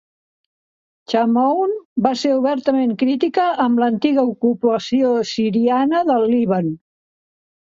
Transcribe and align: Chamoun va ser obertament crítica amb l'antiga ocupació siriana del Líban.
Chamoun 1.11 1.75
va 2.05 2.11
ser 2.21 2.31
obertament 2.37 2.95
crítica 3.03 3.45
amb 3.67 3.83
l'antiga 3.85 4.25
ocupació 4.33 5.13
siriana 5.35 6.03
del 6.11 6.27
Líban. 6.35 6.75